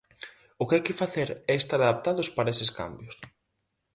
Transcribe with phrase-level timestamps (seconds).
[0.61, 3.15] O que hai que facer é estar adaptados para eses cambios.